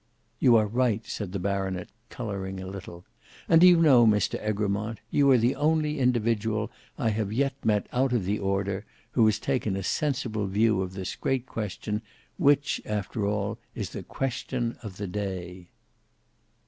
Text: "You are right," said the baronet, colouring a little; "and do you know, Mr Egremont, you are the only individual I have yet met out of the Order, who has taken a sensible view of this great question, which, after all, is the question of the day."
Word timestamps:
"You 0.39 0.55
are 0.55 0.65
right," 0.65 1.05
said 1.05 1.31
the 1.31 1.37
baronet, 1.37 1.89
colouring 2.09 2.59
a 2.59 2.65
little; 2.65 3.05
"and 3.47 3.61
do 3.61 3.67
you 3.67 3.77
know, 3.79 4.07
Mr 4.07 4.41
Egremont, 4.41 4.99
you 5.11 5.29
are 5.29 5.37
the 5.37 5.53
only 5.55 5.99
individual 5.99 6.71
I 6.97 7.09
have 7.11 7.31
yet 7.31 7.53
met 7.63 7.85
out 7.93 8.11
of 8.11 8.25
the 8.25 8.39
Order, 8.39 8.83
who 9.11 9.23
has 9.27 9.37
taken 9.37 9.75
a 9.75 9.83
sensible 9.83 10.47
view 10.47 10.81
of 10.81 10.93
this 10.95 11.15
great 11.15 11.45
question, 11.45 12.01
which, 12.37 12.81
after 12.83 13.27
all, 13.27 13.59
is 13.75 13.91
the 13.91 14.01
question 14.01 14.75
of 14.81 14.97
the 14.97 15.05
day." 15.05 15.69